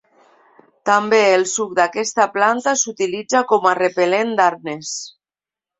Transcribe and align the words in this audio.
També 0.89 1.19
el 1.33 1.45
suc 1.51 1.75
d'aquesta 1.81 2.27
planta 2.39 2.75
s'utilitza 2.85 3.45
com 3.53 3.73
a 3.75 3.79
repel·lent 3.85 4.37
d'arnes. 4.43 5.01